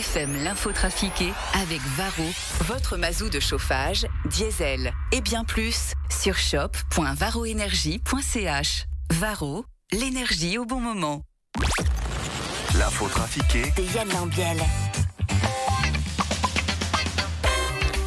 [0.00, 2.24] LFM l'info trafiquée avec Varro,
[2.60, 8.86] votre mazou de chauffage, diesel et bien plus sur shop.varroénergie.ch.
[9.12, 11.20] Varro, l'énergie au bon moment.
[12.78, 14.56] L'info trafiquée de Yann Lambiel.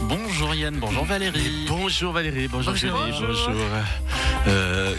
[0.01, 1.67] Bonjour Yann, bonjour Valérie.
[1.67, 3.05] Bonjour Valérie, bonjour, Bonjour.
[3.05, 3.51] Julie, bonjour.
[4.47, 4.95] Euh,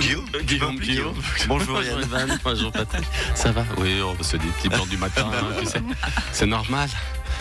[0.00, 1.22] Guillaume, Guillaume, Guillaume.
[1.48, 2.38] Bonjour Yann.
[2.44, 3.04] Bonjour Patrick.
[3.34, 5.82] Ça va Oui, on se dit petits blancs du matin, hein, tu sais.
[6.32, 6.88] C'est normal,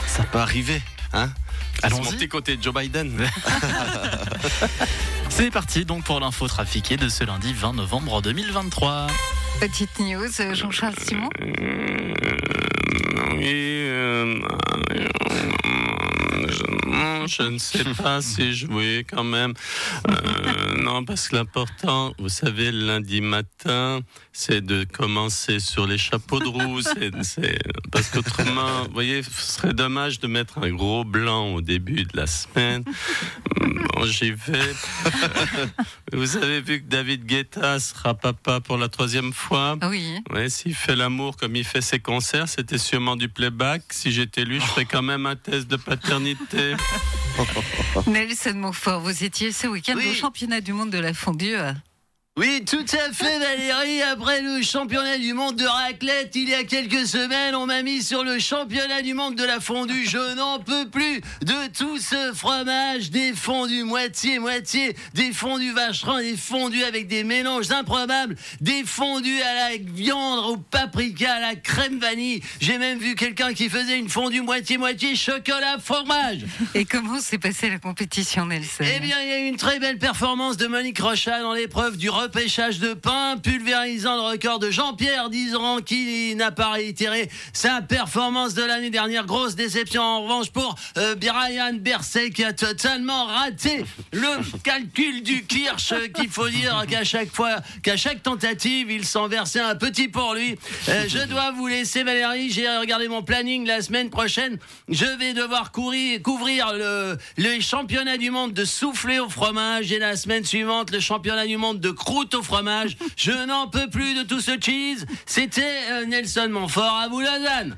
[0.08, 0.82] ça peut arriver.
[1.14, 1.30] Hein
[1.92, 3.12] mon petit côté Joe Biden.
[5.30, 9.08] C'est parti donc pour l'info trafiquée de ce lundi 20 novembre 2023.
[9.60, 11.30] Petite news, euh, Jean-Charles Simon.
[13.38, 14.65] Oui, euh, je,
[17.06, 19.54] non, je ne sais pas si jouer quand même.
[20.10, 24.00] Euh, non, parce que l'important, vous savez, le lundi matin,
[24.34, 26.82] c'est de commencer sur les chapeaux de roue.
[27.92, 32.18] parce qu'autrement, vous voyez, ce serait dommage de mettre un gros blanc au début de
[32.18, 32.84] la semaine.
[33.60, 34.74] Bon, j'y vais.
[36.14, 39.78] Vous avez vu que David Guetta sera papa pour la troisième fois.
[39.90, 40.20] Oui.
[40.32, 43.84] Ouais, s'il fait l'amour comme il fait ses concerts, c'était sûrement du playback.
[43.92, 46.76] Si j'étais lui, je ferais quand même un test de paternité.
[48.08, 50.08] Nelson Montfort, vous étiez ce week-end Oui.
[50.10, 51.56] au championnat du monde de la fondue.
[52.38, 54.02] Oui, tout à fait, Valérie.
[54.02, 58.04] Après le championnat du monde de raclette, il y a quelques semaines, on m'a mis
[58.04, 60.06] sur le championnat du monde de la fondue.
[60.06, 66.36] Je n'en peux plus de tout ce fromage, des fondus moitié-moitié, des fondus vacherons, des
[66.36, 72.00] fondus avec des mélanges improbables, des fondus à la viande, au paprika, à la crème
[72.00, 72.42] vanille.
[72.60, 76.42] J'ai même vu quelqu'un qui faisait une fondue moitié-moitié chocolat-fromage.
[76.74, 78.84] Et comment s'est passée la compétition, Nelson?
[78.84, 81.96] Eh bien, il y a eu une très belle performance de Monique Rochat dans l'épreuve
[81.96, 87.84] du repêchage de pain, pulvérisant le record de Jean-Pierre Dizran qui n'a pas réitéré sa
[87.84, 89.28] performance de l'année dernière.
[89.28, 94.28] Grosse déception en revanche pour euh, Brian Berset qui a totalement raté le
[94.64, 99.28] calcul du Kirsch euh, qu'il faut dire qu'à chaque fois, qu'à chaque tentative, il s'en
[99.28, 100.58] versait un petit pour lui.
[100.90, 104.58] Euh, je dois vous laisser Valérie, j'ai regardé mon planning la semaine prochaine.
[104.90, 110.00] Je vais devoir courir, couvrir le, le championnat du monde de souffler au fromage et
[110.00, 112.98] la semaine suivante le championnat du monde de croûte au fromage.
[113.18, 115.06] Je n'en peux plus de tout ce cheese.
[115.26, 117.78] C'était euh, Nelson Montfort à vous Lausanne.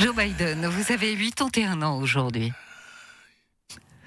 [0.00, 2.52] Joe Biden, vous avez 81 ans aujourd'hui.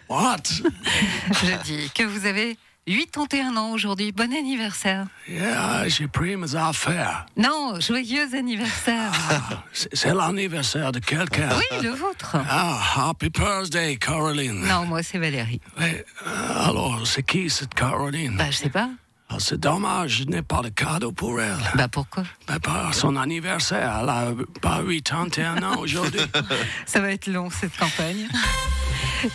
[0.09, 0.37] What?
[1.31, 2.57] Je dis que vous avez
[2.87, 4.11] 81 ans aujourd'hui.
[4.11, 5.05] Bon anniversaire.
[5.27, 7.25] Yeah, j'ai pris mes affaires.
[7.37, 9.11] Non, joyeux anniversaire.
[9.73, 11.49] C'est c'est l'anniversaire de quelqu'un.
[11.55, 12.37] Oui, le vôtre.
[12.49, 14.61] Ah, happy birthday, Caroline.
[14.67, 15.61] Non, moi c'est Valérie.
[15.79, 18.35] Ouais, euh, alors, c'est qui cette Caroline?
[18.37, 18.89] Bah, je sais pas.
[19.31, 21.55] Ah, c'est dommage, je n'ai pas de cadeau pour elle.
[21.75, 22.23] Bah, pourquoi?
[22.49, 26.21] Mais pas son anniversaire, elle a pas 81 ans aujourd'hui.
[26.87, 28.27] Ça va être long cette campagne.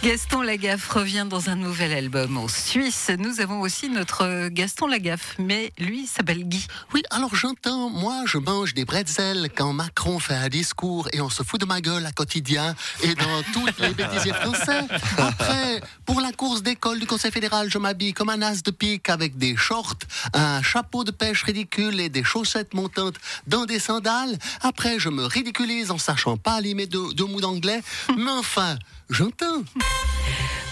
[0.03, 3.11] Gaston Lagaffe revient dans un nouvel album en Suisse.
[3.19, 6.67] Nous avons aussi notre Gaston Lagaffe, mais lui s'appelle Guy.
[6.95, 11.29] Oui, alors j'entends, moi je mange des bretzels quand Macron fait un discours et on
[11.29, 14.87] se fout de ma gueule à quotidien et dans toutes les bêtisiers français.
[15.19, 19.11] Après, pour la course d'école du Conseil fédéral, je m'habille comme un as de pique
[19.11, 19.99] avec des shorts,
[20.33, 23.17] un chapeau de pêche ridicule et des chaussettes montantes
[23.47, 24.39] dans des sandales.
[24.63, 27.83] Après, je me ridiculise en sachant pas limer deux mots d'anglais.
[28.17, 28.79] Mais enfin,
[29.11, 29.63] j'entends.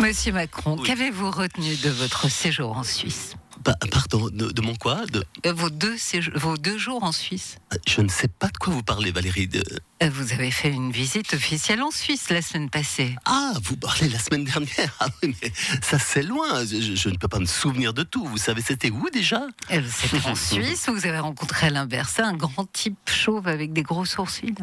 [0.01, 3.35] Monsieur Macron, qu'avez-vous retenu de votre séjour en Suisse?
[3.65, 5.97] Pa- pardon, de, de mon quoi De- Euh, vos, deux
[6.35, 9.47] vos deux jours en Suisse Je ne sais pas de quoi vous parlez, Valérie.
[9.47, 9.63] De-
[10.03, 13.15] Euh, Vous avez fait une visite officielle en Suisse la semaine passée.
[13.25, 14.93] Ah, vous parlez la semaine dernière.
[15.01, 15.53] Ah oui, mais
[15.83, 16.65] ça c'est loin.
[16.65, 18.25] Je, ne peux pas me souvenir de tout.
[18.25, 19.43] Vous savez, c'était où déjà?
[19.71, 23.73] Euh, C'était en Suisse où vous avez rencontré Alain Berset, un grand type chauve avec
[23.73, 24.55] des gros sourcils.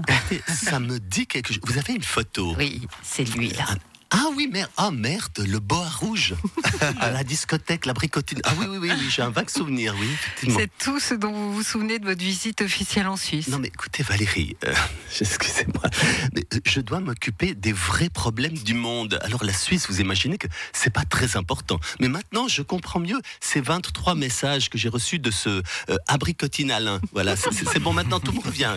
[0.48, 1.62] Ça me dit quelque chose.
[1.66, 2.56] Vous avez une photo?
[2.58, 3.66] Oui, c'est lui là.
[4.12, 4.72] Ah oui, merde.
[4.78, 6.34] Ah merde, le boa rouge
[7.00, 8.40] à la discothèque, la bricotine.
[8.44, 10.10] Ah oui, oui, oui, oui j'ai un vague souvenir, oui.
[10.50, 13.48] C'est tout ce dont vous vous souvenez de votre visite officielle en Suisse.
[13.50, 14.74] Non mais écoutez Valérie, euh,
[15.20, 15.84] excusez-moi,
[16.34, 19.20] mais je dois m'occuper des vrais problèmes du monde.
[19.24, 21.80] Alors la Suisse, vous imaginez que c'est pas très important.
[22.00, 25.50] Mais maintenant, je comprends mieux ces 23 messages que j'ai reçus de ce
[25.90, 27.00] euh, abricotine Alain.
[27.14, 28.74] Voilà, c'est bon maintenant, tout me revient.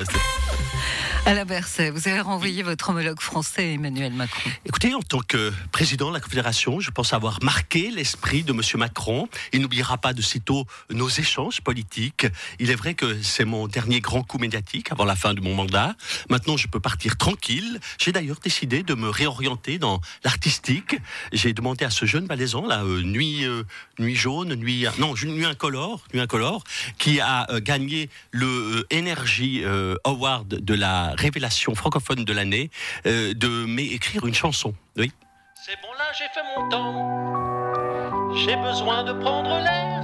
[1.25, 4.50] Alain Berset, vous avez renvoyé votre homologue français Emmanuel Macron.
[4.67, 8.76] Écoutez, en tant que président de la Confédération, je pense avoir marqué l'esprit de Monsieur
[8.76, 9.29] Macron.
[9.52, 12.26] Il n'oubliera pas de sitôt nos échanges politiques.
[12.58, 15.55] Il est vrai que c'est mon dernier grand coup médiatique avant la fin de mon
[15.55, 15.94] mandat.
[16.29, 17.79] Maintenant, je peux partir tranquille.
[17.99, 20.96] J'ai d'ailleurs décidé de me réorienter dans l'artistique.
[21.32, 23.62] J'ai demandé à ce jeune valaisan, là, euh, nuit, euh,
[23.99, 26.64] nuit jaune, nuit, non, nuit incolore, nuit incolore,
[26.99, 29.62] qui a euh, gagné le Energy
[30.05, 32.71] Award de la la révélation francophone de l'année,
[33.07, 34.75] euh, de m'écrire une chanson.
[34.97, 35.13] Oui.
[35.55, 38.35] C'est bon là, j'ai fait mon temps.
[38.35, 40.03] J'ai besoin de prendre l'air.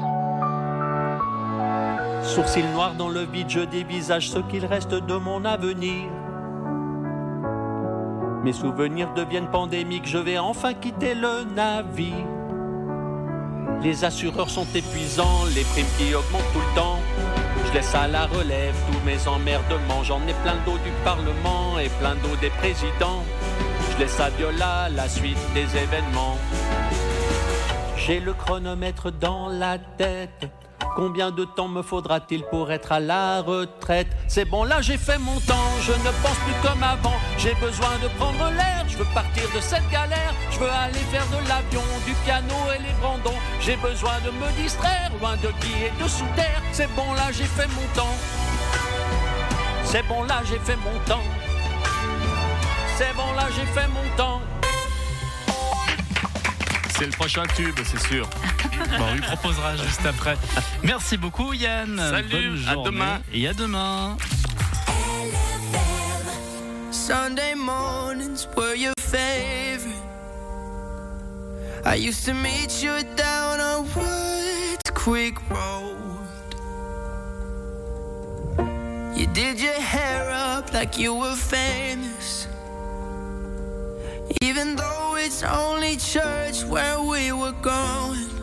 [2.22, 6.10] Sourcils noirs dans le vide, je dévisage ce qu'il reste de mon avenir.
[8.44, 12.26] Mes souvenirs deviennent pandémiques, je vais enfin quitter le navire.
[13.82, 17.00] Les assureurs sont épuisants, les primes qui augmentent tout le temps.
[17.68, 20.02] Je laisse à la relève tous mes emmerdements.
[20.02, 23.22] J'en ai plein d'eau du Parlement et plein d'eau des présidents.
[23.90, 26.38] Je laisse à Viola la suite des événements.
[27.96, 30.48] J'ai le chronomètre dans la tête.
[30.96, 34.08] Combien de temps me faudra-t-il pour être à la retraite?
[34.26, 37.14] C'est bon, là j'ai fait mon temps, je ne pense plus comme avant.
[37.36, 40.34] J'ai besoin de prendre l'air, je veux partir de cette galère.
[40.50, 43.38] Je veux aller faire de l'avion, du piano et les brandons.
[43.60, 46.60] J'ai besoin de me distraire, loin de qui et de sous terre.
[46.72, 48.16] C'est bon, là j'ai fait mon temps.
[49.84, 51.22] C'est bon, là j'ai fait mon temps.
[52.96, 54.40] C'est bon, là j'ai fait mon temps.
[56.98, 58.28] C'est le prochain tube, c'est sûr.
[58.98, 60.36] Bon, on lui proposera juste après.
[60.82, 61.96] Merci beaucoup Yann.
[61.98, 62.90] Salut, Bonne à journée.
[62.90, 63.20] demain.
[63.32, 64.16] Et à demain.
[66.90, 69.94] Sunday mornings were your favorite.
[71.84, 75.96] I used to meet you down on Woods Creek Road.
[79.16, 82.46] You did your hair up like you were famous.
[84.42, 88.37] Even though it's only church where we were going.